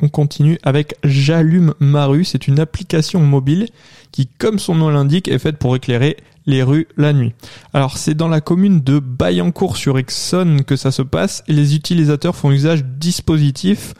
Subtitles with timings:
[0.00, 2.24] On continue avec J'allume ma rue.
[2.24, 3.68] C'est une application mobile
[4.12, 6.16] qui, comme son nom l'indique, est faite pour éclairer
[6.46, 7.32] les rues la nuit.
[7.72, 11.74] Alors c'est dans la commune de Bayancourt sur Exxon que ça se passe et les
[11.74, 13.94] utilisateurs font usage du dispositif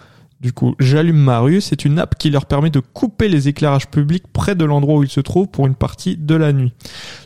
[0.45, 3.89] du coup, j'allume ma rue, c'est une app qui leur permet de couper les éclairages
[3.89, 6.75] publics près de l'endroit où ils se trouvent pour une partie de la nuit.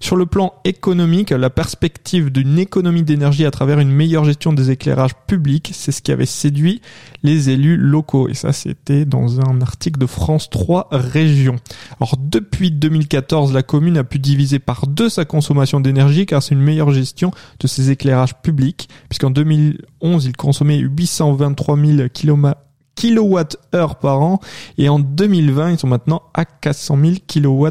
[0.01, 4.71] Sur le plan économique, la perspective d'une économie d'énergie à travers une meilleure gestion des
[4.71, 6.81] éclairages publics, c'est ce qui avait séduit
[7.23, 8.29] les élus locaux.
[8.29, 11.57] Et ça, c'était dans un article de France 3 Régions.
[12.01, 16.55] Alors, depuis 2014, la commune a pu diviser par deux sa consommation d'énergie car c'est
[16.55, 17.31] une meilleure gestion
[17.61, 22.59] de ses éclairages publics, puisqu'en 2011, il consommait 823 000 km
[22.99, 24.41] kWh par an
[24.77, 27.71] et en 2020 ils sont maintenant à 400 000 kWh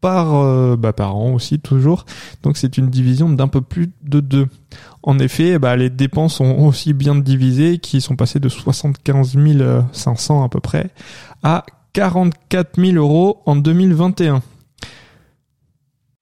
[0.00, 2.04] par euh, bah, par an aussi toujours.
[2.42, 4.46] Donc c'est une division d'un peu plus de deux.
[5.02, 9.36] En effet bah, les dépenses sont aussi bien divisées qui sont passées de 75
[9.92, 10.90] 500 à peu près
[11.42, 14.42] à 44 000 euros en 2021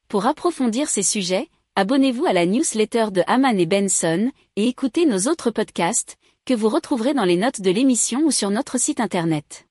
[0.08, 5.30] Pour approfondir ces sujets, abonnez-vous à la newsletter de Haman et Benson et écoutez nos
[5.30, 9.67] autres podcasts que vous retrouverez dans les notes de l'émission ou sur notre site internet.